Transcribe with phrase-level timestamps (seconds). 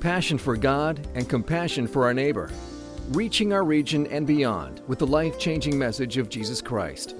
[0.00, 2.50] passion for God, and compassion for our neighbor,
[3.10, 7.14] reaching our region and beyond with the life changing message of Jesus Christ.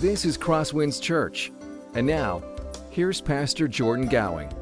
[0.00, 1.52] This is Crosswinds Church.
[1.94, 2.42] And now,
[2.90, 4.52] here's Pastor Jordan Gowing.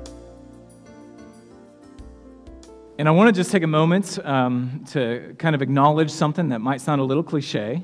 [2.99, 6.61] And I want to just take a moment um, to kind of acknowledge something that
[6.61, 7.83] might sound a little cliche.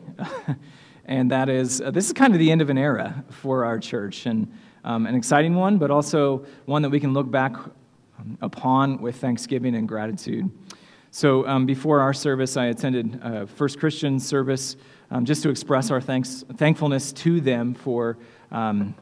[1.06, 3.78] and that is uh, this is kind of the end of an era for our
[3.78, 4.52] church, and
[4.84, 7.56] um, an exciting one, but also one that we can look back
[8.40, 10.50] upon with thanksgiving and gratitude.
[11.12, 14.76] So, um, before our service, I attended uh, First Christian service
[15.10, 18.16] um, just to express our thanks, thankfulness to them for,
[18.52, 18.94] um,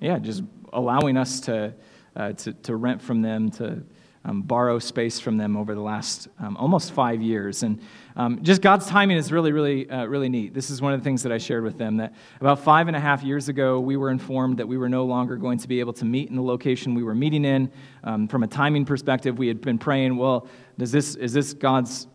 [0.00, 1.72] yeah, just allowing us to,
[2.16, 3.82] uh, to, to rent from them, to
[4.24, 7.62] um, borrow space from them over the last um, almost five years.
[7.62, 7.80] And
[8.16, 10.52] um, just God's timing is really, really, uh, really neat.
[10.52, 12.96] This is one of the things that I shared with them that about five and
[12.96, 15.80] a half years ago, we were informed that we were no longer going to be
[15.80, 17.70] able to meet in the location we were meeting in.
[18.04, 22.08] Um, from a timing perspective, we had been praying, well, does this, is this God's,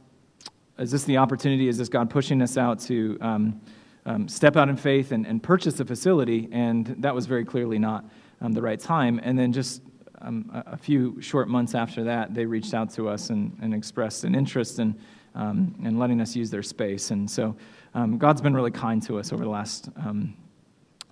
[0.78, 1.68] is this the opportunity?
[1.68, 3.62] Is this God pushing us out to um,
[4.06, 6.50] um, step out in faith and, and purchase a facility?
[6.52, 8.06] And that was very clearly not
[8.42, 9.20] the right time.
[9.24, 9.82] And then just
[10.22, 14.24] um, a few short months after that, they reached out to us and, and expressed
[14.24, 14.96] an interest in,
[15.36, 17.11] um, in letting us use their space.
[17.11, 17.55] And so
[17.94, 20.36] um, God's been really kind to us over the last, um,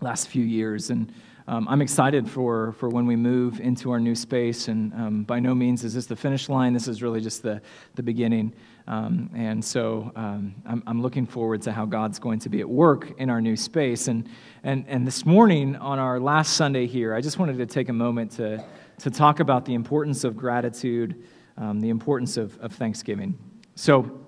[0.02, 0.90] last few years.
[0.90, 1.14] And
[1.48, 4.70] um, I'm excited for, for when we move into our new space.
[4.70, 7.62] And um, by no means is this the finish line, this is really just the,
[7.96, 8.54] the beginning.
[8.88, 13.30] and so I'm, I'm looking forward to how God's going to be at work in
[13.30, 14.08] our new space.
[14.08, 14.28] And,
[14.64, 17.94] and, and this morning, on our last Sunday here, I just wanted to take a
[17.94, 18.64] moment to
[19.00, 21.24] to talk about the importance of gratitude,
[21.58, 23.38] um, the importance of, of thanksgiving.
[23.76, 24.20] So,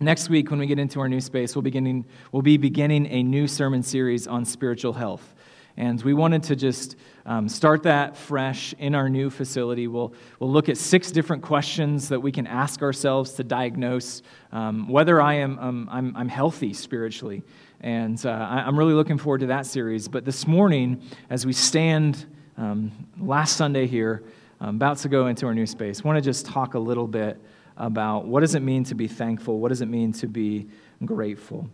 [0.00, 3.22] next week, when we get into our new space, we'll, beginning, we'll be beginning a
[3.22, 5.36] new sermon series on spiritual health.
[5.76, 9.86] And we wanted to just um, start that fresh in our new facility.
[9.86, 14.88] We'll, we'll look at six different questions that we can ask ourselves to diagnose um,
[14.88, 17.44] whether I am um, I'm, I'm healthy spiritually.
[17.82, 20.08] And uh, I, I'm really looking forward to that series.
[20.08, 21.00] But this morning,
[21.30, 22.26] as we stand
[22.58, 22.90] um,
[23.20, 24.24] last Sunday here,
[24.60, 26.00] I'm about to go into our new space.
[26.04, 27.40] I want to just talk a little bit
[27.82, 29.58] about what does it mean to be thankful?
[29.58, 30.68] What does it mean to be
[31.04, 31.68] grateful?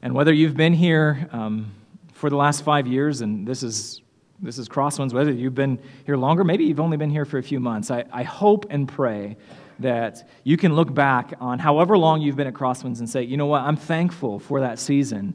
[0.00, 1.70] And whether you've been here um,
[2.14, 4.00] for the last five years, and this is
[4.42, 7.42] this is Crosswinds, whether you've been here longer, maybe you've only been here for a
[7.42, 9.36] few months, I, I hope and pray
[9.80, 13.36] that you can look back on however long you've been at Crosswinds and say, you
[13.36, 15.34] know what, I'm thankful for that season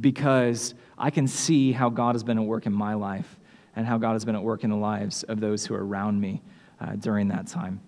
[0.00, 3.36] because I can see how God has been at work in my life
[3.74, 6.18] and how God has been at work in the lives of those who are around
[6.18, 6.40] me
[6.80, 7.80] uh, during that time.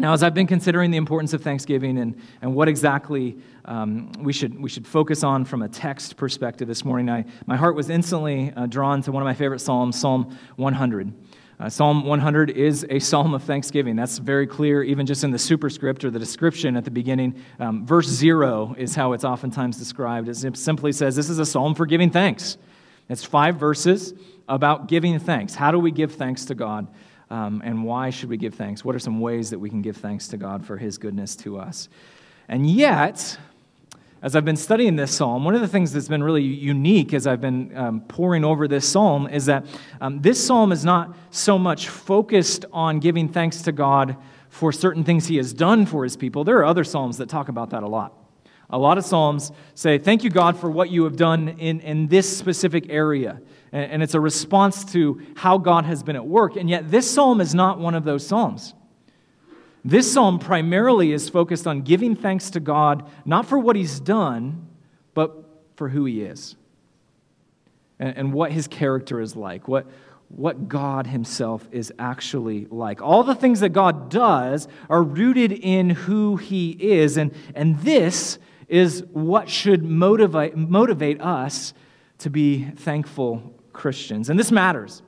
[0.00, 4.32] Now, as I've been considering the importance of Thanksgiving and, and what exactly um, we,
[4.32, 7.90] should, we should focus on from a text perspective this morning, I, my heart was
[7.90, 11.12] instantly uh, drawn to one of my favorite Psalms, Psalm 100.
[11.58, 13.96] Uh, psalm 100 is a psalm of thanksgiving.
[13.96, 17.34] That's very clear, even just in the superscript or the description at the beginning.
[17.58, 20.28] Um, verse 0 is how it's oftentimes described.
[20.28, 22.56] It simply says, This is a psalm for giving thanks.
[23.08, 24.14] It's five verses
[24.48, 25.56] about giving thanks.
[25.56, 26.86] How do we give thanks to God?
[27.30, 28.84] Um, and why should we give thanks?
[28.84, 31.58] What are some ways that we can give thanks to God for His goodness to
[31.58, 31.88] us?
[32.48, 33.38] And yet,
[34.22, 37.26] as I've been studying this psalm, one of the things that's been really unique as
[37.26, 39.66] I've been um, poring over this psalm is that
[40.00, 44.16] um, this psalm is not so much focused on giving thanks to God
[44.48, 46.42] for certain things He has done for His people.
[46.42, 48.17] There are other psalms that talk about that a lot.
[48.70, 52.08] A lot of psalms say, Thank you, God, for what you have done in, in
[52.08, 53.40] this specific area
[53.72, 56.56] and it's a response to how God has been at work.
[56.56, 58.74] And yet, this psalm is not one of those psalms.
[59.84, 64.66] This psalm primarily is focused on giving thanks to God, not for what he's done,
[65.14, 65.44] but
[65.76, 66.56] for who he is
[67.98, 69.86] and, and what his character is like, what,
[70.28, 73.00] what God himself is actually like.
[73.00, 78.38] All the things that God does are rooted in who he is, and, and this
[78.68, 81.72] is what should motivate, motivate us
[82.18, 84.28] to be thankful Christians.
[84.28, 85.02] And this matters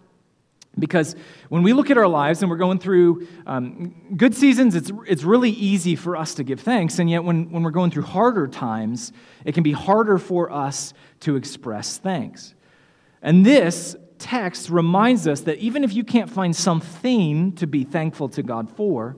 [0.78, 1.16] because
[1.48, 5.24] when we look at our lives and we're going through um, good seasons, it's, it's
[5.24, 6.98] really easy for us to give thanks.
[6.98, 9.12] And yet, when, when we're going through harder times,
[9.44, 12.54] it can be harder for us to express thanks.
[13.20, 18.28] And this text reminds us that even if you can't find something to be thankful
[18.30, 19.16] to God for,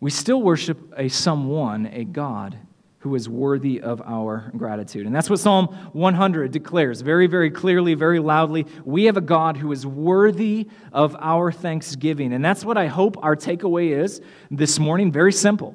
[0.00, 2.58] we still worship a someone, a God
[3.02, 5.06] who is worthy of our gratitude.
[5.06, 8.64] And that's what Psalm 100 declares very, very clearly, very loudly.
[8.84, 12.32] We have a God who is worthy of our thanksgiving.
[12.32, 14.20] And that's what I hope our takeaway is
[14.52, 15.10] this morning.
[15.10, 15.74] Very simple.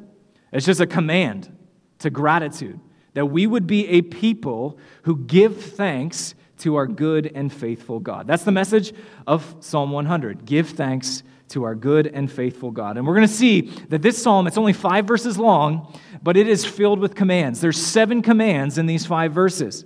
[0.53, 1.53] It's just a command
[2.00, 2.79] to gratitude
[3.13, 8.25] that we would be a people who give thanks to our good and faithful God.
[8.25, 8.94] That's the message
[9.27, 10.45] of Psalm 100.
[10.45, 12.97] Give thanks to our good and faithful God.
[12.97, 16.47] And we're going to see that this psalm, it's only five verses long, but it
[16.47, 17.61] is filled with commands.
[17.61, 19.85] There's seven commands in these five verses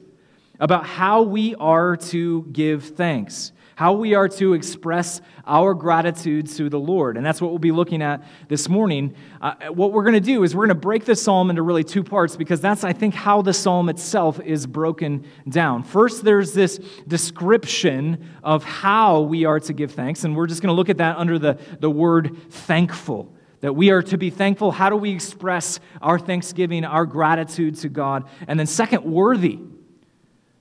[0.59, 6.69] about how we are to give thanks how we are to express our gratitude to
[6.69, 7.17] the Lord.
[7.17, 9.15] And that's what we'll be looking at this morning.
[9.39, 11.83] Uh, what we're going to do is we're going to break the psalm into really
[11.83, 15.83] two parts because that's, I think, how the psalm itself is broken down.
[15.83, 16.77] First, there's this
[17.07, 20.97] description of how we are to give thanks, and we're just going to look at
[20.97, 24.71] that under the, the word thankful that we are to be thankful.
[24.71, 28.27] How do we express our thanksgiving, our gratitude to God?
[28.47, 29.59] And then, second, worthy.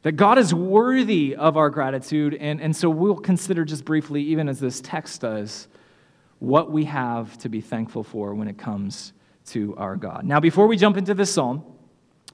[0.02, 2.34] That God is worthy of our gratitude.
[2.34, 5.68] And, and so we'll consider just briefly, even as this text does,
[6.38, 9.12] what we have to be thankful for when it comes
[9.46, 10.24] to our God.
[10.24, 11.64] Now, before we jump into this psalm,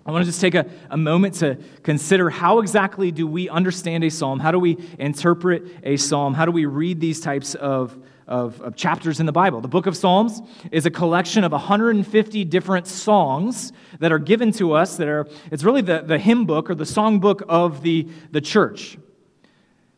[0.05, 4.05] I want to just take a, a moment to consider how exactly do we understand
[4.05, 4.39] a psalm?
[4.39, 6.35] How do we interpret a psalm?
[6.35, 9.61] How do we read these types of of, of, chapters in the Bible.
[9.61, 10.43] The book of Psalms
[10.73, 15.63] is a collection of 150 different songs that are given to us that are, it's
[15.63, 18.99] really the, the hymn book or the song book of the, the church.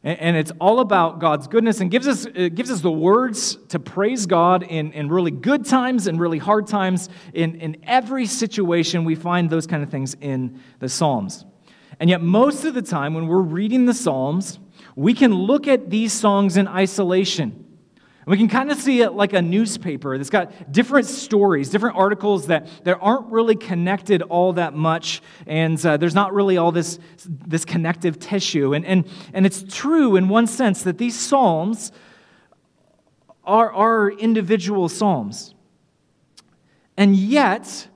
[0.04, 3.78] And, and it's all about God's goodness and gives us, gives us the words to
[3.78, 7.08] praise God in, in really good times and really hard times.
[7.32, 11.44] In, in every situation, we find those kind of things in the Psalms.
[12.00, 14.58] And yet, most of the time, when we're reading the Psalms,
[14.94, 17.64] we can look at these songs in isolation
[18.28, 22.48] we can kind of see it like a newspaper that's got different stories, different articles
[22.48, 26.98] that, that aren't really connected all that much, and uh, there's not really all this,
[27.26, 28.74] this connective tissue.
[28.74, 31.90] And, and, and it's true in one sense that these Psalms
[33.44, 35.54] are, are individual Psalms.
[36.96, 37.88] And yet,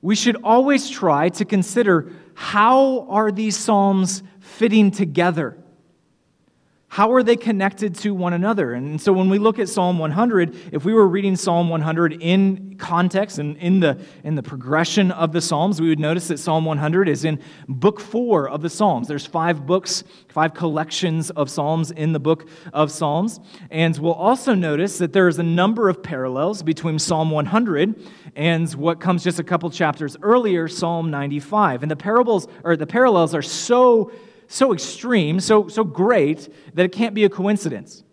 [0.00, 5.61] we should always try to consider how are these Psalms fitting together?
[6.92, 8.74] How are they connected to one another?
[8.74, 12.76] And so when we look at Psalm 100, if we were reading Psalm 100 in
[12.76, 16.66] context and in the, in the progression of the Psalms, we would notice that Psalm
[16.66, 19.08] 100 is in book four of the Psalms.
[19.08, 23.40] There's five books, five collections of Psalms in the book of Psalms.
[23.70, 28.06] And we'll also notice that there's a number of parallels between Psalm 100
[28.36, 31.84] and what comes just a couple chapters earlier, Psalm 95.
[31.84, 34.12] And the parables or the parallels are so
[34.52, 38.04] so extreme, so, so great, that it can't be a coincidence.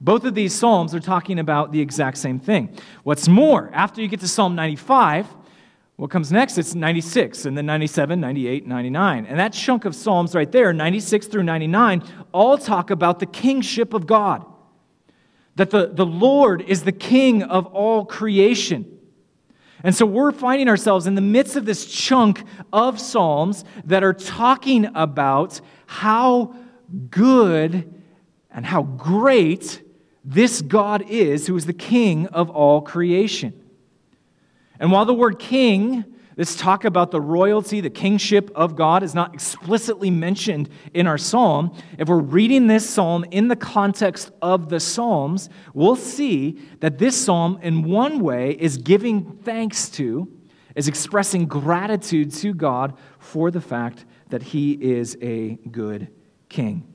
[0.00, 2.74] Both of these Psalms are talking about the exact same thing.
[3.02, 5.26] What's more, after you get to Psalm 95,
[5.96, 6.56] what comes next?
[6.56, 9.26] It's 96, and then 97, 98, 99.
[9.26, 12.02] And that chunk of Psalms right there, 96 through 99,
[12.32, 14.46] all talk about the kingship of God.
[15.56, 18.95] That the, the Lord is the king of all creation.
[19.82, 22.42] And so we're finding ourselves in the midst of this chunk
[22.72, 26.54] of Psalms that are talking about how
[27.10, 27.94] good
[28.50, 29.82] and how great
[30.24, 33.52] this God is, who is the king of all creation.
[34.80, 36.04] And while the word king
[36.36, 41.16] this talk about the royalty, the kingship of God is not explicitly mentioned in our
[41.16, 41.74] psalm.
[41.98, 47.16] If we're reading this psalm in the context of the psalms, we'll see that this
[47.16, 50.30] psalm, in one way, is giving thanks to,
[50.74, 56.08] is expressing gratitude to God for the fact that he is a good
[56.50, 56.86] king.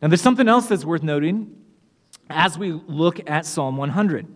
[0.00, 1.62] Now, there's something else that's worth noting
[2.30, 4.26] as we look at Psalm 100.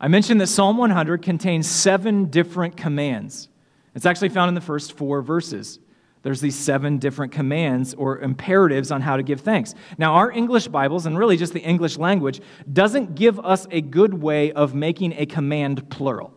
[0.00, 3.48] I mentioned that Psalm 100 contains seven different commands.
[3.94, 5.80] It's actually found in the first four verses.
[6.22, 9.74] There's these seven different commands or imperatives on how to give thanks.
[9.98, 12.40] Now, our English Bibles, and really just the English language,
[12.72, 16.32] doesn't give us a good way of making a command plural.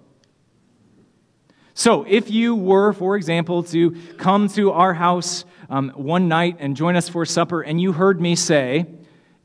[1.73, 6.75] So, if you were, for example, to come to our house um, one night and
[6.75, 8.85] join us for supper, and you heard me say,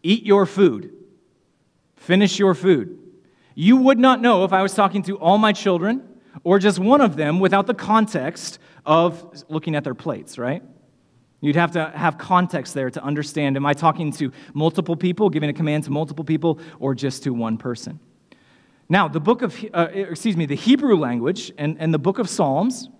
[0.03, 0.93] Eat your food,
[1.97, 3.06] finish your food.
[3.59, 6.07] You would not know if I was talking to all my children
[6.45, 10.63] or just one of them without the context of looking at their plates, right?
[11.41, 15.49] You'd have to have context there to understand am I talking to multiple people, giving
[15.49, 17.99] a command to multiple people, or just to one person?
[18.91, 22.29] Now, the book of, uh, excuse me, the Hebrew language and, and the book of
[22.29, 22.91] Psalms,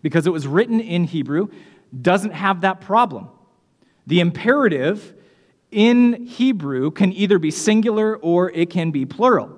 [0.00, 1.48] because it was written in Hebrew,
[2.00, 3.28] doesn't have that problem.
[4.06, 5.14] The imperative
[5.70, 9.57] in Hebrew can either be singular or it can be plural.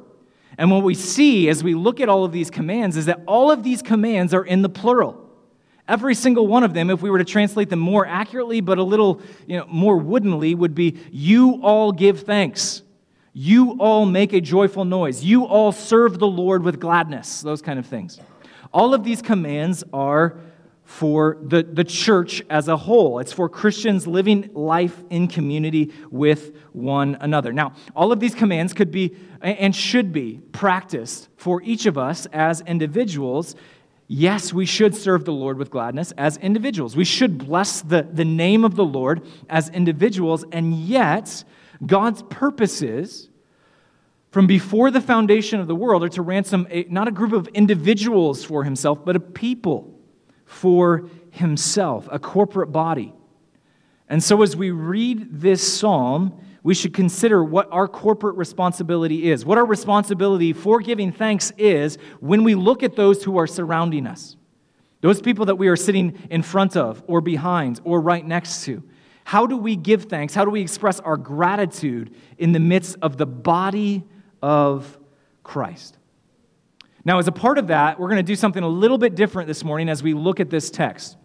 [0.60, 3.50] And what we see as we look at all of these commands is that all
[3.50, 5.26] of these commands are in the plural.
[5.88, 8.82] Every single one of them, if we were to translate them more accurately but a
[8.82, 12.82] little you know, more woodenly, would be You all give thanks.
[13.32, 15.24] You all make a joyful noise.
[15.24, 17.40] You all serve the Lord with gladness.
[17.40, 18.20] Those kind of things.
[18.70, 20.40] All of these commands are
[21.00, 23.20] for the, the church as a whole.
[23.20, 27.54] It's for Christians living life in community with one another.
[27.54, 32.26] Now, all of these commands could be and should be practiced for each of us
[32.34, 33.56] as individuals.
[34.08, 36.94] Yes, we should serve the Lord with gladness as individuals.
[36.94, 41.44] We should bless the, the name of the Lord as individuals, and yet,
[41.86, 43.30] God's purposes
[44.32, 47.48] from before the foundation of the world are to ransom a, not a group of
[47.48, 49.96] individuals for himself, but a people
[50.50, 53.14] for himself, a corporate body.
[54.08, 59.46] And so, as we read this psalm, we should consider what our corporate responsibility is,
[59.46, 64.08] what our responsibility for giving thanks is when we look at those who are surrounding
[64.08, 64.36] us,
[65.02, 68.82] those people that we are sitting in front of, or behind, or right next to.
[69.22, 70.34] How do we give thanks?
[70.34, 74.02] How do we express our gratitude in the midst of the body
[74.42, 74.98] of
[75.44, 75.96] Christ?
[77.04, 79.48] Now, as a part of that, we're going to do something a little bit different
[79.48, 81.16] this morning as we look at this text.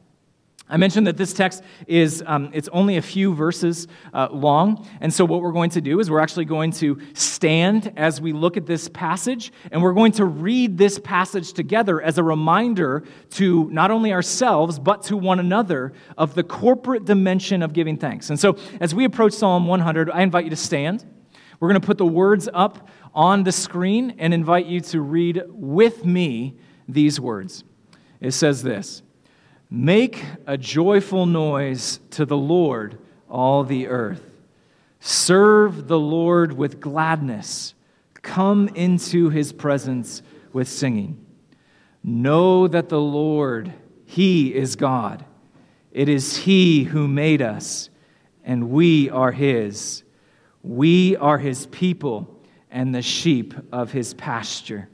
[0.68, 5.14] I mentioned that this text is um, it's only a few verses uh, long, and
[5.14, 8.58] so what we're going to do is we're actually going to stand as we look
[8.58, 13.70] at this passage, and we're going to read this passage together as a reminder to
[13.70, 18.32] not only ourselves but to one another of the corporate dimension of giving thanks.
[18.32, 21.06] And so, as we approach Psalm 100, I invite you to stand.
[21.60, 25.42] We're going to put the words up on the screen and invite you to read
[25.48, 26.56] with me
[26.88, 27.64] these words.
[28.20, 29.02] It says this
[29.70, 34.30] Make a joyful noise to the Lord, all the earth.
[35.00, 37.74] Serve the Lord with gladness.
[38.22, 41.24] Come into his presence with singing.
[42.04, 43.74] Know that the Lord,
[44.06, 45.26] he is God.
[45.92, 47.90] It is he who made us,
[48.44, 50.04] and we are his.
[50.64, 52.35] We are his people
[52.76, 54.90] and the sheep of his pasture.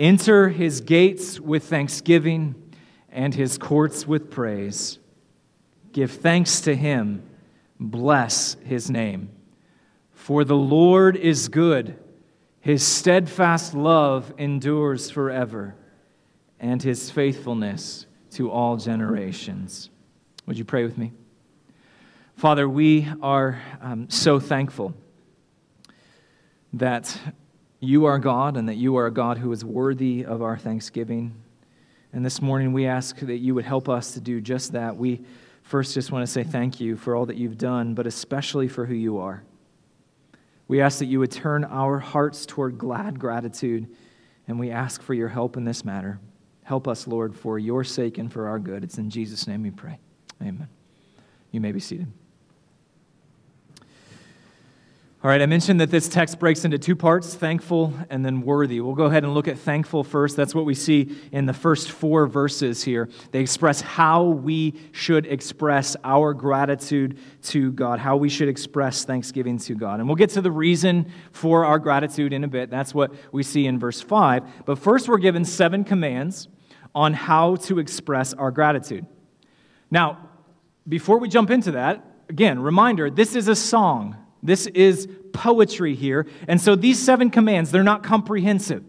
[0.00, 2.56] Enter his gates with thanksgiving
[3.08, 4.98] and his courts with praise.
[5.92, 7.22] Give thanks to him,
[7.78, 9.30] bless his name.
[10.12, 11.96] For the Lord is good,
[12.60, 15.76] his steadfast love endures forever,
[16.58, 19.88] and his faithfulness to all generations.
[20.46, 21.12] Would you pray with me?
[22.34, 24.94] Father, we are um, so thankful
[26.72, 27.18] that
[27.80, 31.34] you are God and that you are a God who is worthy of our thanksgiving.
[32.12, 34.96] And this morning we ask that you would help us to do just that.
[34.96, 35.20] We
[35.62, 38.86] first just want to say thank you for all that you've done, but especially for
[38.86, 39.42] who you are.
[40.66, 43.88] We ask that you would turn our hearts toward glad gratitude,
[44.46, 46.18] and we ask for your help in this matter.
[46.62, 48.84] Help us, Lord, for your sake and for our good.
[48.84, 49.98] It's in Jesus' name we pray.
[50.42, 50.68] Amen.
[51.50, 52.08] You may be seated.
[55.20, 58.80] All right, I mentioned that this text breaks into two parts thankful and then worthy.
[58.80, 60.36] We'll go ahead and look at thankful first.
[60.36, 63.08] That's what we see in the first four verses here.
[63.32, 69.58] They express how we should express our gratitude to God, how we should express thanksgiving
[69.58, 69.98] to God.
[69.98, 72.70] And we'll get to the reason for our gratitude in a bit.
[72.70, 74.66] That's what we see in verse 5.
[74.66, 76.46] But first, we're given seven commands
[76.94, 79.04] on how to express our gratitude.
[79.90, 80.28] Now,
[80.86, 84.16] before we jump into that, again, reminder this is a song.
[84.42, 86.26] This is poetry here.
[86.46, 88.84] And so these seven commands, they're not comprehensive.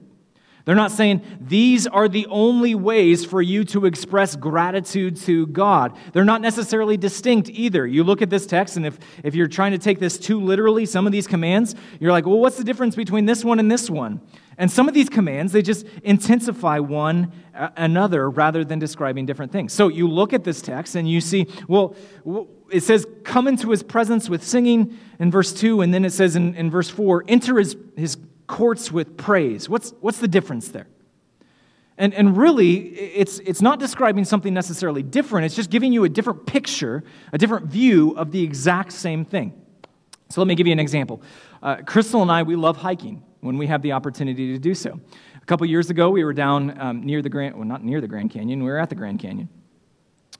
[0.65, 5.97] They're not saying these are the only ways for you to express gratitude to God.
[6.13, 7.87] They're not necessarily distinct either.
[7.87, 10.85] You look at this text, and if, if you're trying to take this too literally,
[10.85, 13.89] some of these commands, you're like, well, what's the difference between this one and this
[13.89, 14.21] one?
[14.59, 19.71] And some of these commands, they just intensify one another rather than describing different things.
[19.71, 21.95] So you look at this text and you see, well,
[22.69, 26.35] it says, come into his presence with singing in verse 2, and then it says
[26.35, 29.69] in, in verse 4, enter his, his courts with praise.
[29.69, 30.87] What's, what's the difference there?
[31.97, 36.09] And, and really, it's, it's not describing something necessarily different, it's just giving you a
[36.09, 39.53] different picture, a different view of the exact same thing.
[40.27, 41.21] So let me give you an example.
[41.63, 44.99] Uh, Crystal and I, we love hiking when we have the opportunity to do so.
[45.41, 48.07] A couple years ago, we were down um, near the Grand, well, not near the
[48.07, 49.49] Grand Canyon, we were at the Grand Canyon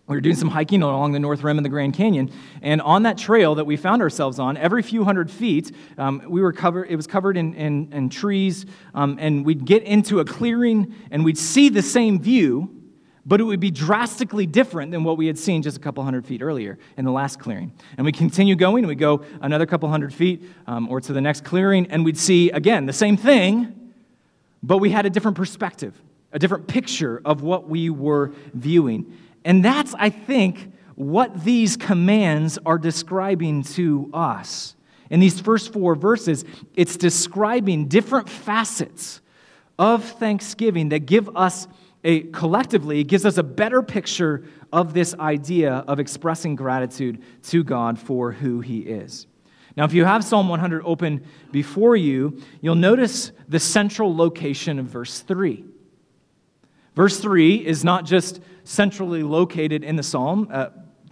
[0.10, 2.32] we were doing some hiking along the north rim of the Grand Canyon,
[2.64, 6.42] and on that trail that we found ourselves on, every few hundred feet, um, we
[6.42, 6.90] were covered.
[6.90, 8.66] It was covered in, in, in trees,
[8.96, 12.79] um, and we'd get into a clearing, and we'd see the same view,
[13.30, 16.26] but it would be drastically different than what we had seen just a couple hundred
[16.26, 17.72] feet earlier in the last clearing.
[17.96, 21.22] And we continue going, and we go another couple hundred feet, um, or to the
[21.22, 23.92] next clearing, and we'd see again the same thing,
[24.64, 25.94] but we had a different perspective,
[26.34, 29.16] a different picture of what we were viewing.
[29.46, 34.76] And that's, I think, what these commands are describing to us.
[35.12, 36.46] In these first four verses,
[36.76, 39.22] it's describing different facets
[39.78, 41.68] of thanksgiving that give us
[42.04, 48.00] a, collectively gives us a better picture of this idea of expressing gratitude to God
[48.00, 49.28] for who He is.
[49.76, 54.86] Now, if you have Psalm 100 open before you, you'll notice the central location of
[54.88, 55.64] verse 3.
[56.96, 60.68] Verse 3 is not just centrally located in the psalm, uh,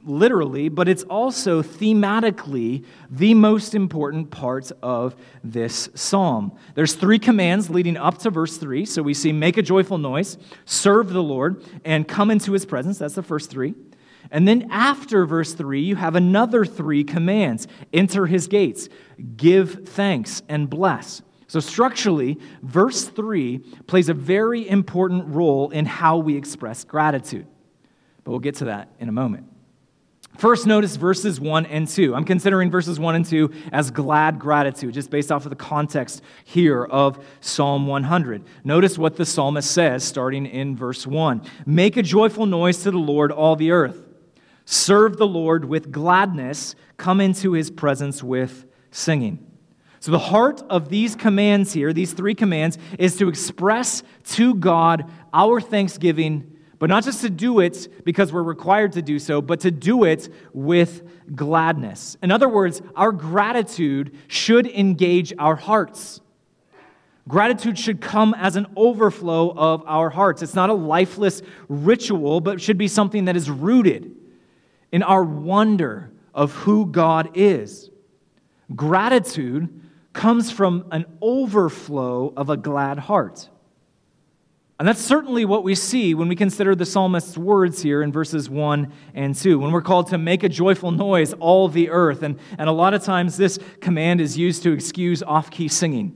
[0.08, 6.58] literally, but it's also thematically the most important part of this psalm.
[6.76, 8.86] There's three commands leading up to verse 3.
[8.86, 12.98] So we see make a joyful noise, serve the Lord, and come into his presence.
[12.98, 13.74] That's the first three.
[14.32, 18.90] And then after verse 3, you have another three commands enter his gates,
[19.36, 21.22] give thanks, and bless.
[21.50, 27.48] So, structurally, verse 3 plays a very important role in how we express gratitude.
[28.26, 29.48] But we'll get to that in a moment.
[30.38, 32.14] First, notice verses 1 and 2.
[32.14, 36.22] I'm considering verses 1 and 2 as glad gratitude, just based off of the context
[36.46, 38.44] here of Psalm 100.
[38.64, 43.00] Notice what the psalmist says, starting in verse 1 Make a joyful noise to the
[43.00, 44.06] Lord, all the earth.
[44.66, 46.76] Serve the Lord with gladness.
[46.98, 49.44] Come into his presence with singing.
[50.00, 55.10] So, the heart of these commands here, these three commands, is to express to God
[55.34, 59.62] our thanksgiving but not just to do it because we're required to do so, but
[59.62, 61.04] to do it with
[61.36, 62.18] gladness.
[62.22, 66.22] In other words, our gratitude should engage our hearts.
[67.28, 70.42] Gratitude should come as an overflow of our hearts.
[70.42, 74.16] It's not a lifeless ritual, but should be something that is rooted
[74.92, 77.90] in our wonder of who God is.
[78.76, 79.82] Gratitude
[80.14, 83.50] comes from an overflow of a glad heart.
[84.80, 88.48] And that's certainly what we see when we consider the psalmist's words here in verses
[88.48, 92.22] 1 and 2, when we're called to make a joyful noise, all the earth.
[92.22, 96.16] And, and a lot of times this command is used to excuse off key singing.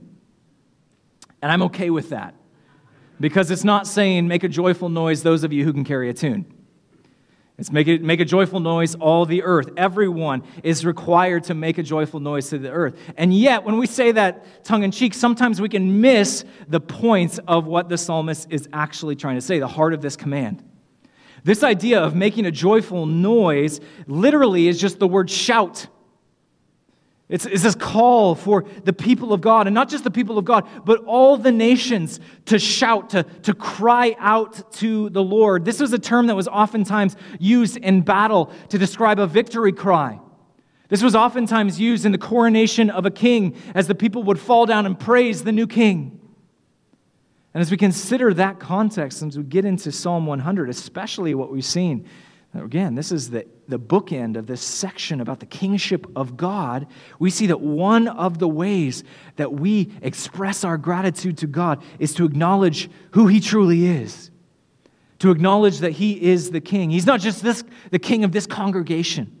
[1.42, 2.36] And I'm okay with that
[3.18, 6.14] because it's not saying make a joyful noise, those of you who can carry a
[6.14, 6.51] tune.
[7.58, 9.70] It's make, it, make a joyful noise, all the earth.
[9.76, 12.96] Everyone is required to make a joyful noise to the earth.
[13.16, 17.38] And yet, when we say that tongue in cheek, sometimes we can miss the points
[17.46, 20.64] of what the psalmist is actually trying to say, the heart of this command.
[21.44, 25.88] This idea of making a joyful noise literally is just the word shout.
[27.32, 30.44] It's, it's, this call for the people of God, and not just the people of
[30.44, 35.64] God, but all the nations to shout, to, to cry out to the Lord.
[35.64, 40.20] This was a term that was oftentimes used in battle to describe a victory cry.
[40.90, 44.66] This was oftentimes used in the coronation of a king as the people would fall
[44.66, 46.20] down and praise the new king.
[47.54, 51.64] And as we consider that context, as we get into Psalm 100, especially what we've
[51.64, 52.06] seen
[52.54, 56.86] Again, this is the, the bookend of this section about the kingship of God.
[57.18, 59.04] We see that one of the ways
[59.36, 64.30] that we express our gratitude to God is to acknowledge who He truly is,
[65.20, 66.90] to acknowledge that He is the king.
[66.90, 69.38] He's not just this, the king of this congregation.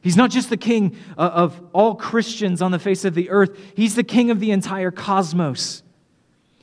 [0.00, 3.56] He's not just the king uh, of all Christians on the face of the earth,
[3.76, 5.83] he's the king of the entire cosmos.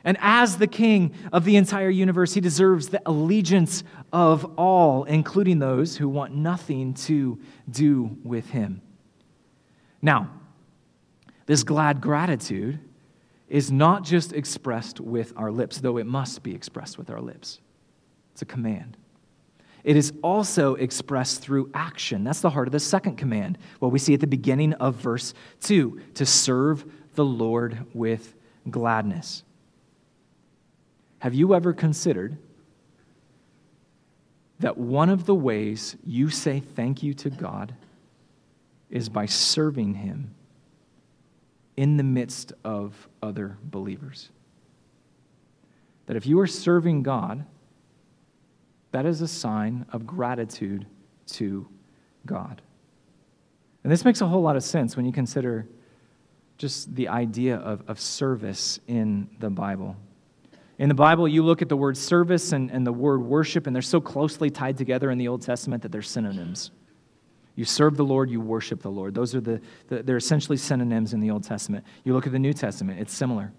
[0.04, 5.60] And as the king of the entire universe, he deserves the allegiance of all, including
[5.60, 8.82] those who want nothing to do with him.
[10.02, 10.32] Now,
[11.46, 12.80] this glad gratitude
[13.48, 17.60] is not just expressed with our lips, though it must be expressed with our lips.
[18.32, 18.98] It's a command.
[19.84, 22.24] It is also expressed through action.
[22.24, 25.34] That's the heart of the second command, what we see at the beginning of verse
[25.62, 26.86] 2 to serve
[27.16, 28.36] the Lord with
[28.70, 29.44] gladness.
[31.22, 32.36] Have you ever considered
[34.60, 37.76] that one of the ways you say thank you to God
[38.90, 40.34] is by serving Him
[41.78, 44.30] in the midst of other believers?
[46.08, 47.46] That if you are serving God,
[48.92, 50.88] that is a sign of gratitude
[51.34, 51.68] to
[52.26, 52.64] God.
[53.84, 55.68] And this makes a whole lot of sense when you consider
[56.58, 59.96] just the idea of, of service in the Bible.
[60.82, 63.76] In the Bible, you look at the word service and, and the word worship, and
[63.76, 66.72] they're so closely tied together in the Old Testament that they're synonyms.
[67.56, 69.14] You serve the Lord, you worship the Lord.
[69.14, 71.86] Those are the, the, they're essentially synonyms in the Old Testament.
[72.04, 73.54] You look at the New Testament, it's similar.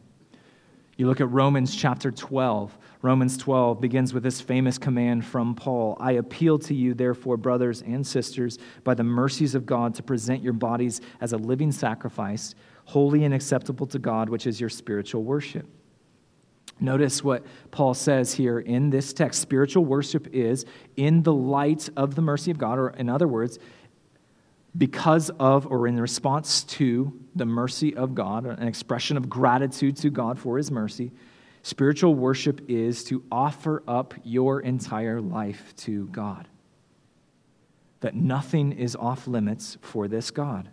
[0.97, 2.77] You look at Romans chapter 12.
[3.03, 7.83] Romans 12 begins with this famous command from Paul I appeal to you, therefore, brothers
[7.83, 12.57] and sisters, by the mercies of God, to present your bodies as a living sacrifice,
[12.87, 15.69] holy and acceptable to God, which is your spiritual worship.
[16.81, 19.41] Notice what Paul says here in this text.
[19.41, 20.65] Spiritual worship is
[20.97, 23.59] in the light of the mercy of God, or in other words,
[24.77, 30.11] because of or in response to the mercy of God, an expression of gratitude to
[30.11, 31.13] God for his mercy.
[31.63, 36.49] Spiritual worship is to offer up your entire life to God.
[38.01, 40.69] That nothing is off limits for this God.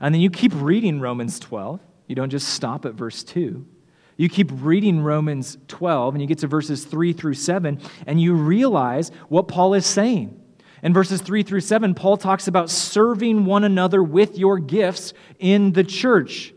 [0.00, 1.80] And then you keep reading Romans 12.
[2.06, 3.64] You don't just stop at verse 2.
[4.16, 8.34] You keep reading Romans 12 and you get to verses 3 through 7 and you
[8.34, 10.40] realize what Paul is saying.
[10.82, 15.72] In verses 3 through 7, Paul talks about serving one another with your gifts in
[15.72, 16.54] the church.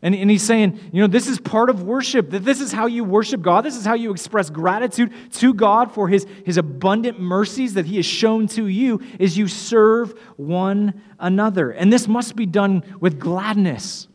[0.00, 2.86] And, and he's saying, you know, this is part of worship, that this is how
[2.86, 3.64] you worship God.
[3.64, 7.96] This is how you express gratitude to God for his, his abundant mercies that he
[7.96, 11.70] has shown to you, is you serve one another.
[11.72, 14.06] And this must be done with gladness.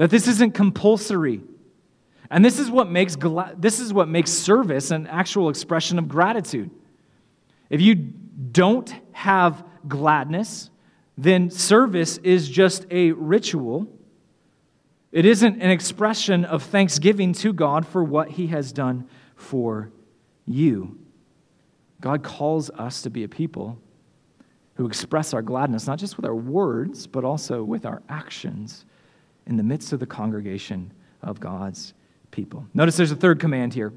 [0.00, 1.42] That this isn't compulsory.
[2.30, 3.18] And this is what makes,
[3.58, 6.70] this is what makes service an actual expression of gratitude.
[7.68, 10.70] If you don't have gladness,
[11.18, 13.86] then service is just a ritual
[15.12, 19.90] it isn't an expression of thanksgiving to God for what He has done for
[20.46, 21.00] you.
[22.00, 23.76] God calls us to be a people
[24.74, 28.86] who express our gladness, not just with our words, but also with our actions
[29.50, 31.92] in the midst of the congregation of God's
[32.30, 32.64] people.
[32.72, 33.92] Notice there's a third command here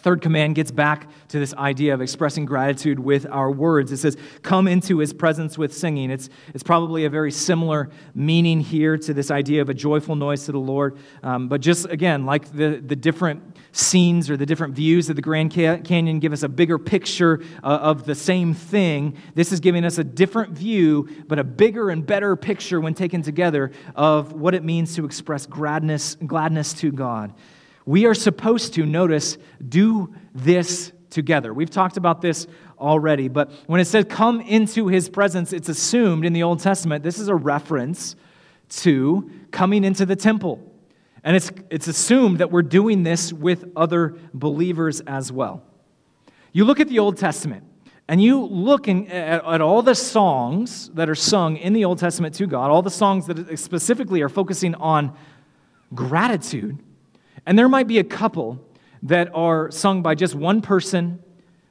[0.00, 3.92] third command gets back to this idea of expressing gratitude with our words.
[3.92, 6.10] It says, Come into his presence with singing.
[6.10, 10.44] It's, it's probably a very similar meaning here to this idea of a joyful noise
[10.46, 10.98] to the Lord.
[11.22, 15.22] Um, but just again, like the, the different scenes or the different views of the
[15.22, 19.84] Grand Canyon give us a bigger picture uh, of the same thing, this is giving
[19.84, 24.54] us a different view, but a bigger and better picture when taken together of what
[24.54, 27.34] it means to express gladness, gladness to God.
[27.86, 31.52] We are supposed to, notice, do this together.
[31.52, 32.46] We've talked about this
[32.78, 37.04] already, but when it says come into his presence, it's assumed in the Old Testament
[37.04, 38.16] this is a reference
[38.68, 40.60] to coming into the temple.
[41.22, 45.62] And it's, it's assumed that we're doing this with other believers as well.
[46.52, 47.64] You look at the Old Testament,
[48.06, 51.98] and you look in, at, at, all the songs that are sung in the Old
[51.98, 55.16] Testament to God, all the songs that specifically are focusing on
[55.94, 56.78] gratitude,
[57.46, 58.64] and there might be a couple
[59.02, 61.22] that are sung by just one person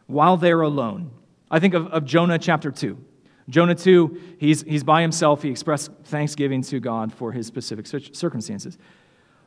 [0.08, 1.12] while they're alone.
[1.50, 2.98] I think of, of Jonah chapter 2.
[3.50, 5.44] Jonah 2, he's, he's by himself.
[5.44, 8.78] He expressed thanksgiving to God for his specific circumstances.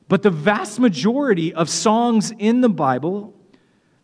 [0.08, 3.34] But the vast majority of songs in the Bible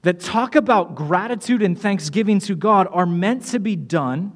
[0.02, 4.32] that talk about gratitude and thanksgiving to God are meant to be done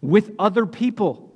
[0.00, 1.32] with other people,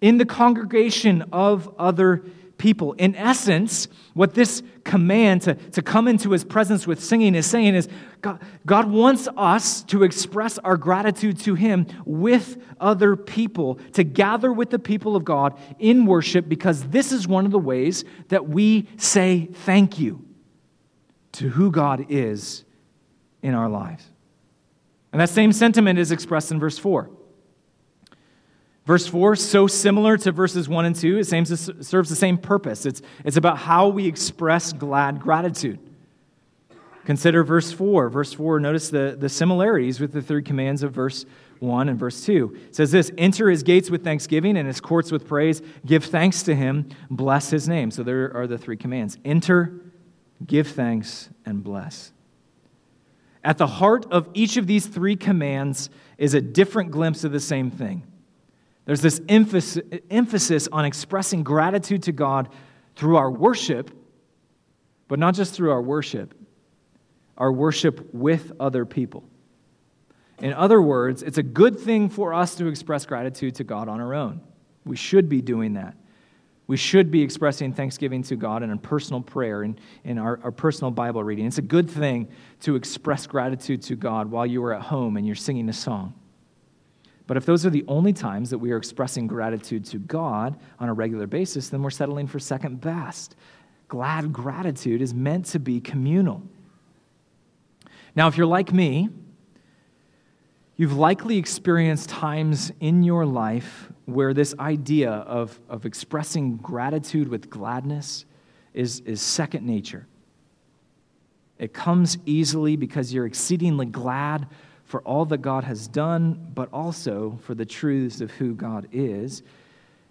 [0.00, 2.24] in the congregation of other
[2.58, 2.92] people.
[2.94, 7.74] In essence, what this command to, to come into his presence with singing is saying
[7.74, 7.88] is
[8.20, 14.52] God, God wants us to express our gratitude to him with other people, to gather
[14.52, 18.48] with the people of God in worship, because this is one of the ways that
[18.48, 20.24] we say thank you
[21.32, 22.64] to who God is
[23.42, 24.04] in our lives.
[25.12, 27.08] And that same sentiment is expressed in verse 4.
[28.88, 32.86] Verse 4, so similar to verses 1 and 2, it serves the same purpose.
[32.86, 35.78] It's, it's about how we express glad gratitude.
[37.04, 38.08] Consider verse 4.
[38.08, 41.26] Verse 4, notice the, the similarities with the three commands of verse
[41.58, 42.56] 1 and verse 2.
[42.68, 45.60] It says this Enter his gates with thanksgiving and his courts with praise.
[45.84, 46.88] Give thanks to him.
[47.10, 47.90] Bless his name.
[47.90, 49.82] So there are the three commands Enter,
[50.46, 52.14] give thanks, and bless.
[53.44, 57.40] At the heart of each of these three commands is a different glimpse of the
[57.40, 58.07] same thing.
[58.88, 62.48] There's this emphasis on expressing gratitude to God
[62.96, 63.90] through our worship,
[65.08, 66.32] but not just through our worship,
[67.36, 69.28] our worship with other people.
[70.38, 74.00] In other words, it's a good thing for us to express gratitude to God on
[74.00, 74.40] our own.
[74.86, 75.94] We should be doing that.
[76.66, 80.40] We should be expressing thanksgiving to God in a personal prayer and in, in our,
[80.42, 81.44] our personal Bible reading.
[81.44, 82.28] It's a good thing
[82.60, 86.17] to express gratitude to God while you are at home and you're singing a song.
[87.28, 90.88] But if those are the only times that we are expressing gratitude to God on
[90.88, 93.36] a regular basis, then we're settling for second best.
[93.86, 96.42] Glad gratitude is meant to be communal.
[98.16, 99.10] Now, if you're like me,
[100.76, 107.50] you've likely experienced times in your life where this idea of, of expressing gratitude with
[107.50, 108.24] gladness
[108.72, 110.06] is, is second nature.
[111.58, 114.46] It comes easily because you're exceedingly glad
[114.88, 119.42] for all that God has done, but also for the truths of who God is.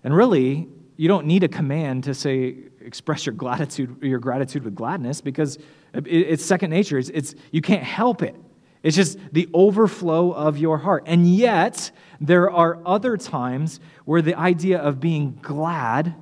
[0.04, 4.76] And really, you don't need a command to say, express your gratitude, your gratitude with
[4.76, 5.58] gladness, because
[5.96, 7.00] it's second nature.
[7.00, 8.36] It's, it's, you can't help it.
[8.84, 11.06] It's just the overflow of your heart.
[11.08, 11.90] And yet,
[12.22, 16.14] there are other times where the idea of being glad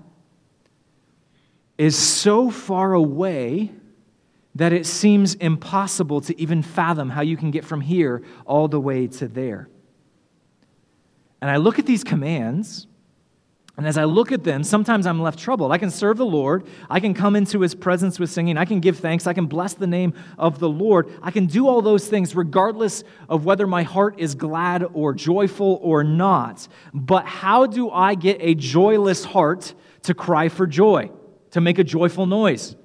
[1.78, 3.74] is so far away
[4.56, 8.80] that it seems impossible to even fathom how you can get from here all the
[8.80, 9.70] way to there.
[11.42, 12.88] And I look at these commands,
[13.78, 15.74] and as I look at them, sometimes I'm left troubled.
[15.74, 16.66] I can serve the Lord.
[16.90, 18.58] I can come into his presence with singing.
[18.58, 19.28] I can give thanks.
[19.28, 21.12] I can bless the name of the Lord.
[21.22, 25.80] I can do all those things regardless of whether my heart is glad or joyful
[25.84, 26.70] or not.
[26.94, 31.12] But how do I get a joyless heart to cry for joy,
[31.52, 32.78] to make a joyful noise?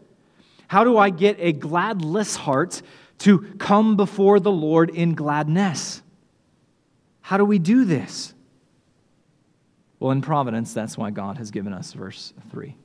[0.71, 2.81] How do I get a gladless heart
[3.19, 6.01] to come before the Lord in gladness?
[7.23, 8.35] How do we do this?
[9.99, 12.77] Well, in providence, that's why God has given us verse 3.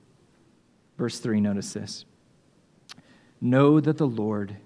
[0.98, 2.06] Verse 3, notice this
[3.40, 4.58] Know that the Lord,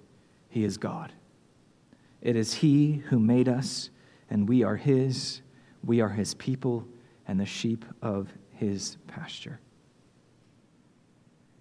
[0.47, 1.11] He is God.
[2.21, 3.89] It is He who made us,
[4.29, 5.41] and we are His.
[5.83, 6.87] We are His people
[7.27, 9.59] and the sheep of His pasture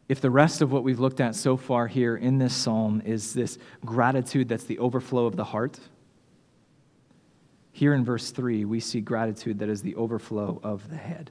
[0.09, 3.35] if the rest of what we've looked at so far here in this psalm is
[3.35, 5.79] this gratitude that's the overflow of the heart,
[7.73, 11.31] here in verse 3, we see gratitude that is the overflow of the head.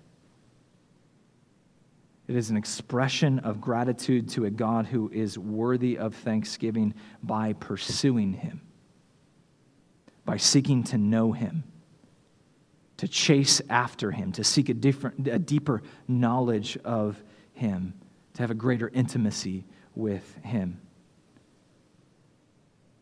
[2.28, 7.54] It is an expression of gratitude to a God who is worthy of thanksgiving by
[7.54, 8.62] pursuing Him,
[10.24, 11.64] by seeking to know Him,
[12.98, 17.22] to chase after Him, to seek a, different, a deeper knowledge of
[17.54, 17.94] Him
[18.38, 20.80] to have a greater intimacy with Him.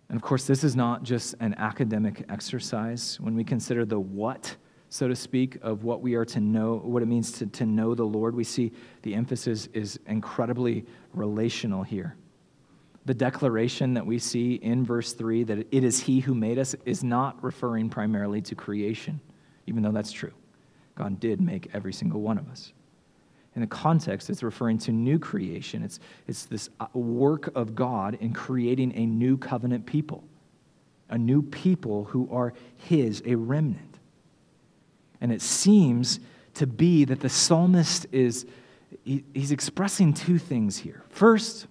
[0.08, 3.20] And of course, this is not just an academic exercise.
[3.20, 4.56] When we consider the what,
[4.88, 7.94] so to speak, of what we are to know, what it means to, to know
[7.94, 8.72] the Lord, we see
[9.02, 12.16] the emphasis is incredibly relational here.
[13.04, 16.76] The declaration that we see in verse 3 that it is He who made us
[16.86, 19.20] is not referring primarily to creation,
[19.68, 20.34] even though that's true.
[20.96, 22.72] God did make every single one of us
[23.56, 25.82] in the context, it's referring to new creation.
[25.82, 30.24] It's, it's this uh, work of God in creating a new covenant people,
[31.10, 33.98] a new people who are His, a remnant.
[35.22, 36.20] And it seems
[36.56, 38.46] to be that the psalmist is
[39.04, 41.04] he, he's expressing two things here.
[41.10, 41.68] First,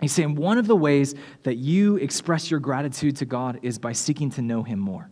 [0.00, 3.92] he's saying one of the ways that you express your gratitude to God is by
[3.92, 5.10] seeking to know Him more.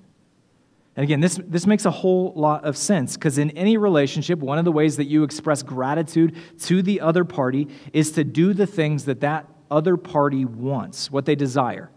[0.97, 4.59] And again, this, this makes a whole lot of sense because in any relationship, one
[4.59, 8.67] of the ways that you express gratitude to the other party is to do the
[8.67, 11.91] things that that other party wants, what they desire.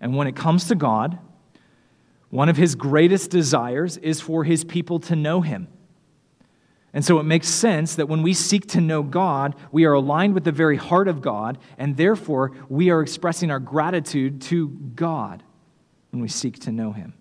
[0.00, 1.18] And when it comes to God,
[2.28, 5.68] one of his greatest desires is for his people to know him.
[6.92, 10.34] And so it makes sense that when we seek to know God, we are aligned
[10.34, 15.42] with the very heart of God, and therefore we are expressing our gratitude to God
[16.10, 17.14] when we seek to know him.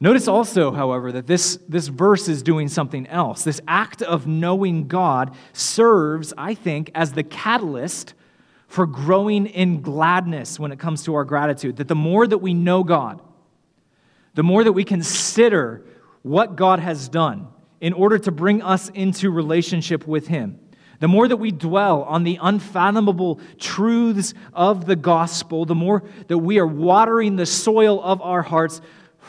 [0.00, 3.42] Notice also, however, that this, this verse is doing something else.
[3.42, 8.14] This act of knowing God serves, I think, as the catalyst
[8.68, 11.76] for growing in gladness when it comes to our gratitude.
[11.76, 13.20] That the more that we know God,
[14.34, 15.84] the more that we consider
[16.22, 17.48] what God has done
[17.80, 20.60] in order to bring us into relationship with Him,
[21.00, 26.38] the more that we dwell on the unfathomable truths of the gospel, the more that
[26.38, 28.80] we are watering the soil of our hearts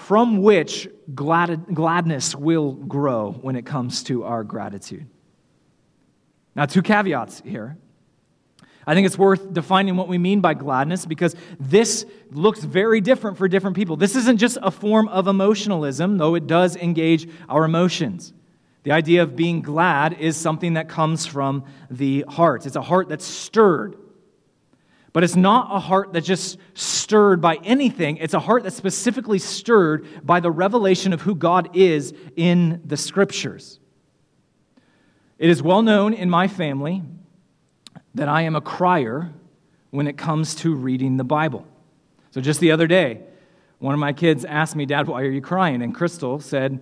[0.09, 5.05] from which glad, gladness will grow when it comes to our gratitude.
[6.55, 7.77] Now, two caveats here.
[8.87, 13.37] I think it's worth defining what we mean by gladness because this looks very different
[13.37, 13.97] for different people.
[13.97, 18.33] This isn't just a form of emotionalism, though it does engage our emotions.
[18.81, 22.65] The idea of being glad is something that comes from the heart.
[22.65, 23.95] It's a heart that's stirred
[25.13, 28.17] but it's not a heart that's just stirred by anything.
[28.17, 32.97] It's a heart that's specifically stirred by the revelation of who God is in the
[32.97, 33.79] scriptures.
[35.37, 37.01] It is well known in my family
[38.15, 39.33] that I am a crier
[39.89, 41.65] when it comes to reading the Bible.
[42.31, 43.21] So just the other day,
[43.79, 45.81] one of my kids asked me, Dad, why are you crying?
[45.81, 46.81] And Crystal said,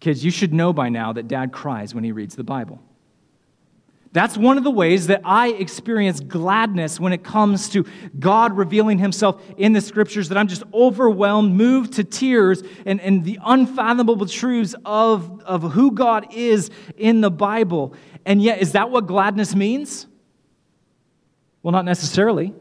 [0.00, 2.80] Kids, you should know by now that dad cries when he reads the Bible.
[4.12, 7.84] That's one of the ways that I experience gladness when it comes to
[8.18, 13.24] God revealing Himself in the scriptures, that I'm just overwhelmed, moved to tears, and, and
[13.24, 17.94] the unfathomable truths of, of who God is in the Bible.
[18.24, 20.06] And yet, is that what gladness means?
[21.62, 22.54] Well, not necessarily.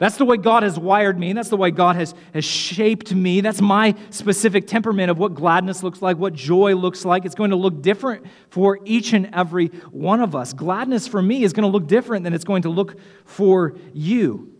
[0.00, 1.34] That's the way God has wired me.
[1.34, 3.42] That's the way God has, has shaped me.
[3.42, 7.26] That's my specific temperament of what gladness looks like, what joy looks like.
[7.26, 10.54] It's going to look different for each and every one of us.
[10.54, 14.50] Gladness for me is going to look different than it's going to look for you.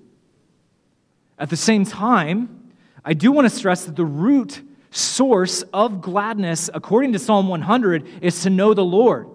[1.38, 2.72] At the same time,
[3.02, 8.06] I do want to stress that the root source of gladness, according to Psalm 100,
[8.20, 9.26] is to know the Lord.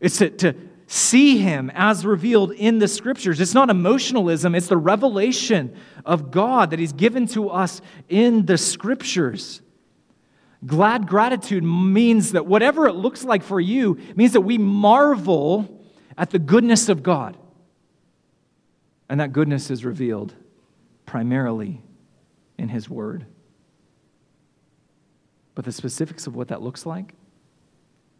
[0.00, 3.40] It's to, to see him as revealed in the scriptures.
[3.40, 8.58] It's not emotionalism, it's the revelation of God that he's given to us in the
[8.58, 9.60] scriptures.
[10.66, 15.82] Glad gratitude means that whatever it looks like for you means that we marvel
[16.16, 17.36] at the goodness of God.
[19.08, 20.34] And that goodness is revealed
[21.04, 21.82] primarily
[22.56, 23.26] in His Word.
[25.54, 27.14] But the specifics of what that looks like,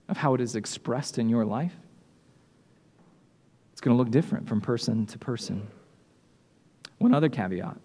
[0.09, 1.75] of how it is expressed in your life,
[3.85, 5.69] going to look different from person to person.
[6.99, 7.77] One other caveat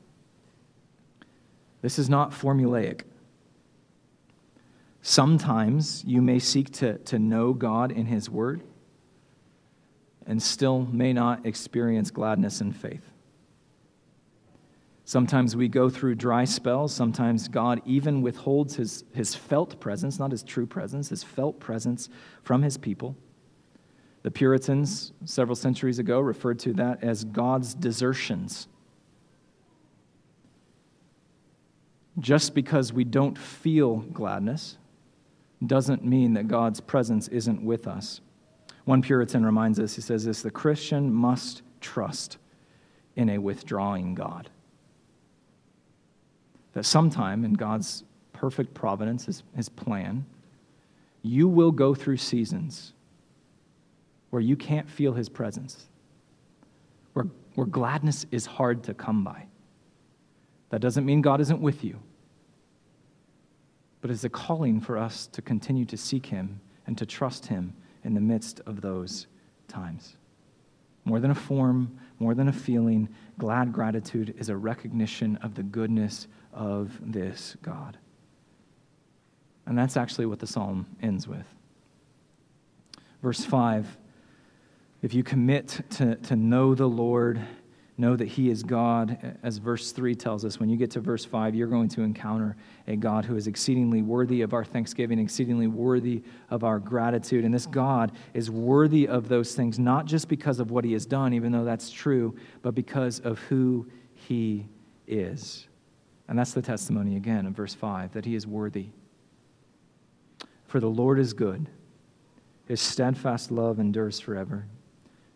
[1.81, 3.01] this is not formulaic.
[5.01, 8.61] Sometimes you may seek to, to know God in His Word
[10.25, 13.11] and still may not experience gladness and faith.
[15.05, 16.93] Sometimes we go through dry spells.
[16.93, 22.09] Sometimes God even withholds his, his felt presence, not his true presence, his felt presence
[22.43, 23.15] from his people.
[24.21, 28.67] The Puritans, several centuries ago, referred to that as God's desertions.
[32.19, 34.77] Just because we don't feel gladness
[35.65, 38.19] doesn't mean that God's presence isn't with us.
[38.85, 42.37] One Puritan reminds us, he says this the Christian must trust
[43.15, 44.49] in a withdrawing God.
[46.73, 48.03] That sometime in God's
[48.33, 50.25] perfect providence, his, his plan,
[51.21, 52.93] you will go through seasons
[54.29, 55.87] where you can't feel his presence,
[57.13, 59.45] where, where gladness is hard to come by.
[60.69, 61.99] That doesn't mean God isn't with you
[64.01, 67.73] but it's a calling for us to continue to seek Him and to trust Him
[68.03, 69.27] in the midst of those
[69.67, 70.15] times.
[71.05, 75.63] More than a form, more than a feeling, glad gratitude is a recognition of the
[75.63, 77.97] goodness of this God.
[79.65, 81.45] And that's actually what the psalm ends with.
[83.21, 83.97] Verse 5
[85.01, 87.41] If you commit to, to know the Lord,
[87.99, 89.37] know that He is God.
[89.43, 92.55] As verse 3 tells us, when you get to verse 5, you're going to encounter
[92.87, 97.45] a God who is exceedingly worthy of our thanksgiving, exceedingly worthy of our gratitude.
[97.45, 101.05] And this God is worthy of those things, not just because of what He has
[101.05, 104.65] done, even though that's true, but because of who He
[105.07, 105.67] is.
[106.27, 108.89] And that's the testimony again in verse 5 that He is worthy.
[110.67, 111.67] For the Lord is good,
[112.67, 114.67] His steadfast love endures forever,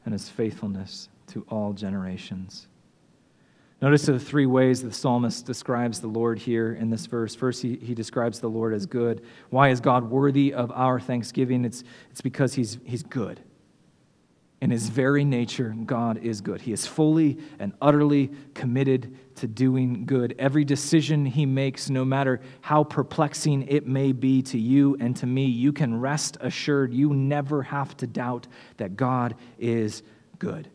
[0.06, 2.68] and His faithfulness to all generations.
[3.82, 7.36] Notice the three ways the psalmist describes the Lord here in this verse.
[7.36, 9.22] First, he, he describes the Lord as good.
[9.50, 11.66] Why is God worthy of our thanksgiving?
[11.66, 13.42] It's, it's because he's, he's good.
[14.64, 16.62] In his very nature, God is good.
[16.62, 20.36] He is fully and utterly committed to doing good.
[20.40, 25.26] Every decision he makes, no matter how perplexing it may be to you and to
[25.26, 28.48] me, you can rest assured you never have to doubt
[28.78, 30.02] that God is
[30.40, 30.70] good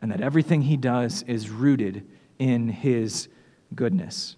[0.00, 2.06] and that everything he does is rooted
[2.38, 3.26] in his
[3.74, 4.36] goodness.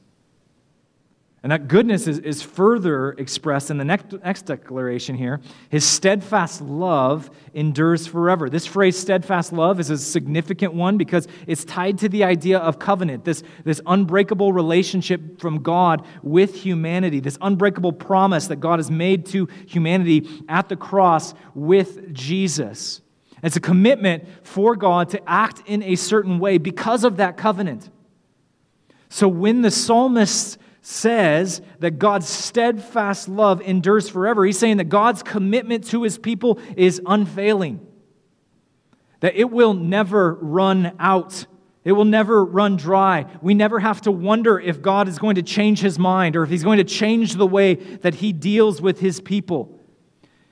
[1.42, 5.40] And that goodness is, is further expressed in the next, next declaration here.
[5.70, 8.48] His steadfast love endures forever.
[8.48, 12.78] This phrase, steadfast love, is a significant one because it's tied to the idea of
[12.78, 18.90] covenant, this, this unbreakable relationship from God with humanity, this unbreakable promise that God has
[18.90, 23.00] made to humanity at the cross with Jesus.
[23.42, 27.90] It's a commitment for God to act in a certain way because of that covenant.
[29.08, 35.22] So when the psalmist says that God's steadfast love endures forever, he's saying that God's
[35.22, 37.86] commitment to his people is unfailing,
[39.20, 41.46] that it will never run out.
[41.84, 43.26] It will never run dry.
[43.40, 46.50] We never have to wonder if God is going to change his mind or if
[46.50, 49.80] he's going to change the way that he deals with his people.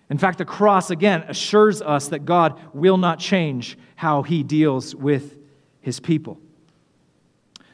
[0.09, 4.93] In fact, the cross, again, assures us that God will not change how he deals
[4.93, 5.37] with
[5.81, 6.41] his people.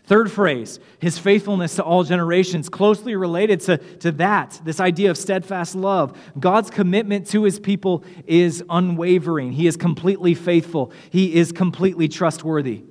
[0.07, 5.19] Third phrase, his faithfulness to all generations, closely related to, to that, this idea of
[5.19, 6.16] steadfast love.
[6.38, 9.53] God's commitment to his people is unwavering.
[9.53, 12.85] He is completely faithful, he is completely trustworthy.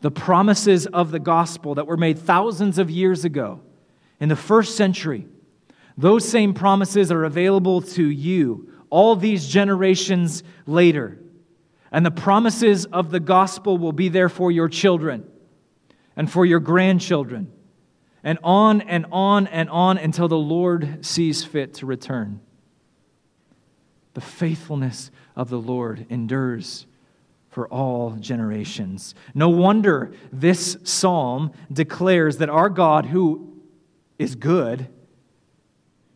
[0.00, 3.60] The promises of the gospel that were made thousands of years ago
[4.18, 5.26] in the first century
[6.00, 11.18] those same promises are available to you all these generations later.
[11.92, 15.26] And the promises of the gospel will be there for your children
[16.20, 17.50] and for your grandchildren,
[18.22, 22.40] and on and on and on until the Lord sees fit to return.
[24.12, 26.86] The faithfulness of the Lord endures
[27.48, 29.14] for all generations.
[29.32, 33.58] No wonder this psalm declares that our God, who
[34.18, 34.88] is good,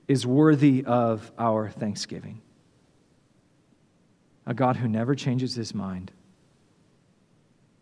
[0.07, 2.43] is worthy of our thanksgiving.
[4.45, 6.13] a God who never changes his mind,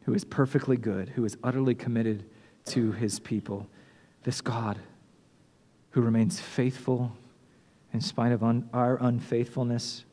[0.05, 2.25] who is perfectly good, who is utterly committed
[2.67, 3.67] to his people.
[4.25, 4.79] This God
[5.91, 7.13] who remains faithful
[7.93, 10.05] in spite of un- our unfaithfulness,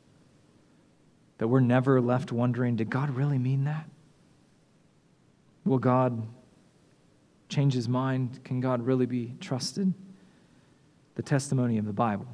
[1.38, 3.88] that we're never left wondering did God really mean that?
[5.64, 6.26] Will God
[7.48, 8.44] change his mind?
[8.44, 9.92] Can God really be trusted?
[11.14, 12.28] The testimony of the Bible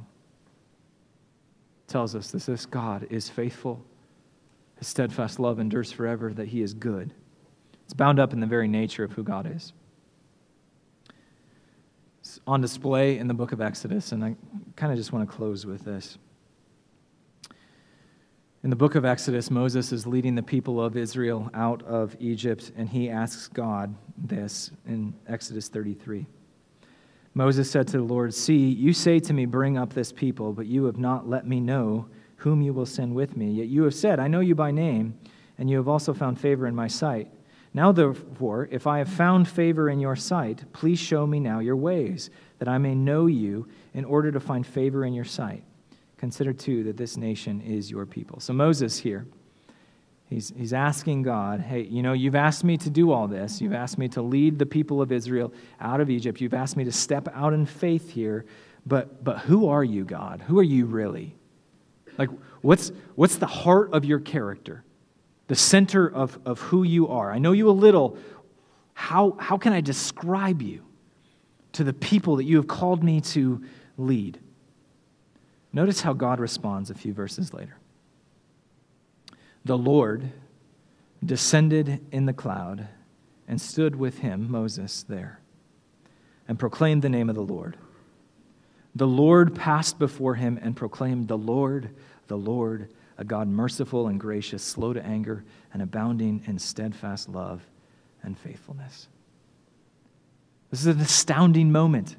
[1.87, 3.85] tells us that this God is faithful,
[4.77, 7.15] his steadfast love endures forever, that he is good.
[7.87, 9.73] It's bound up in the very nature of who God is.
[12.21, 14.35] It's on display in the book of Exodus, and I
[14.75, 16.19] kind of just want to close with this.
[18.65, 22.73] In the book of Exodus, Moses is leading the people of Israel out of Egypt,
[22.77, 26.27] and he asks God this in Exodus 33.
[27.35, 30.67] Moses said to the Lord, See, you say to me, Bring up this people, but
[30.67, 32.09] you have not let me know
[32.39, 33.53] whom you will send with me.
[33.53, 35.17] Yet you have said, I know you by name,
[35.59, 37.29] and you have also found favor in my sight.
[37.77, 41.77] Now, therefore, if I have found favor in your sight, please show me now your
[41.77, 45.63] ways, that I may know you in order to find favor in your sight.
[46.17, 48.41] Consider, too, that this nation is your people.
[48.41, 49.27] So, Moses here
[50.29, 53.61] He's, he's asking God, hey, you know, you've asked me to do all this.
[53.61, 56.41] You've asked me to lead the people of Israel out of Egypt.
[56.41, 58.45] You've asked me to step out in faith here.
[58.85, 60.43] But, but who are you, God?
[60.43, 61.37] Who are you really?
[62.19, 64.83] Like, what's, what's the heart of your character?
[65.49, 67.31] The center of, of who you are?
[67.31, 68.19] I know you a little.
[68.95, 70.83] How, how can I describe you
[71.73, 73.63] to the people that you have called me to
[73.97, 74.41] lead?
[75.73, 77.77] Notice how God responds a few verses later
[79.67, 80.31] the Lord
[81.25, 82.87] descended in the cloud
[83.49, 85.41] and stood with him, Moses, there,
[86.47, 87.77] and proclaimed the name of the Lord.
[88.95, 91.91] The Lord passed before him and proclaimed, The Lord,
[92.29, 97.63] the Lord, a God merciful and gracious, slow to anger, and abounding in steadfast love
[98.23, 99.09] and faithfulness.
[100.71, 102.17] This is an astounding moment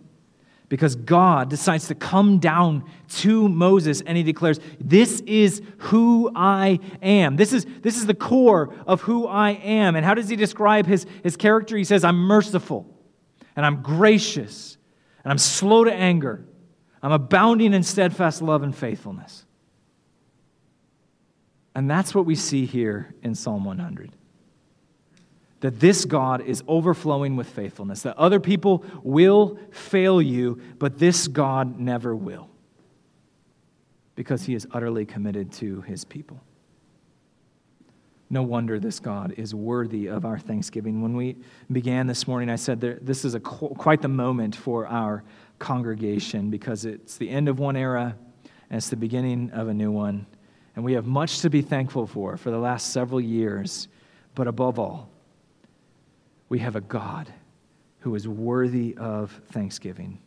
[0.70, 6.80] because God decides to come down to Moses and he declares, This is who I
[7.02, 7.36] am.
[7.36, 9.95] This is, this is the core of who I am.
[9.95, 11.78] And how does he describe his, his character?
[11.78, 12.86] He says, I'm merciful
[13.56, 14.78] and I'm gracious
[15.24, 16.45] and I'm slow to anger.
[17.02, 19.45] I'm abounding in steadfast love and faithfulness.
[21.78, 24.12] And that's what we see here in Psalm 100
[25.60, 31.28] that this God is overflowing with faithfulness, that other people will fail you, but this
[31.28, 32.48] God never will,
[34.16, 36.40] because he is utterly committed to his people.
[38.30, 41.02] No wonder this God is worthy of our thanksgiving.
[41.02, 41.38] When we
[41.72, 45.24] began this morning, I said this is a, quite the moment for our
[45.58, 48.16] congregation because it's the end of one era
[48.70, 50.28] and it's the beginning of a new one.
[50.78, 53.88] And we have much to be thankful for for the last several years.
[54.36, 55.10] But above all,
[56.50, 57.34] we have a God
[58.02, 60.20] who is worthy of thanksgiving.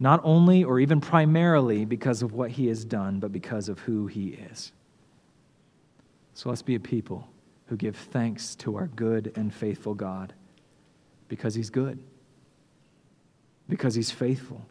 [0.00, 4.06] Not only or even primarily because of what he has done, but because of who
[4.06, 4.72] he is.
[6.32, 7.28] So let's be a people
[7.66, 10.32] who give thanks to our good and faithful God
[11.28, 11.98] because he's good,
[13.68, 14.64] because he's faithful,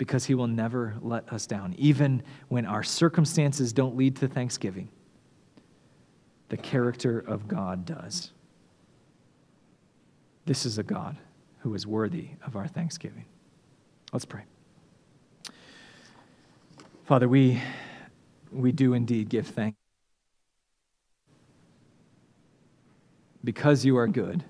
[0.00, 4.88] because he will never let us down, even when our circumstances don't lead to thanksgiving.
[6.48, 8.30] The character of God does.
[10.46, 11.18] This is a God
[11.58, 13.26] who is worthy of our thanksgiving.
[14.10, 14.44] Let's pray.
[17.04, 17.60] Father, we,
[18.50, 19.76] we do indeed give thanks.
[23.44, 24.44] Because you are good.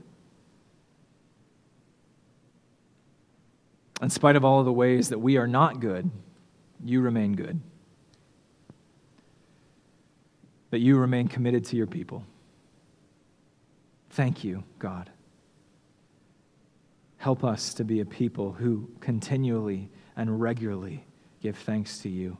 [4.03, 6.11] In spite of all of the ways that we are not good,
[6.85, 7.61] you remain good.
[10.71, 12.25] That you remain committed to your people.
[14.11, 15.11] Thank you, God.
[17.19, 21.05] Help us to be a people who continually and regularly
[21.43, 22.39] give thanks to you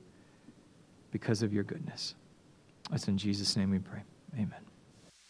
[1.11, 2.15] because of your goodness.
[2.91, 4.03] That's in Jesus' name we pray.
[4.35, 4.70] Amen.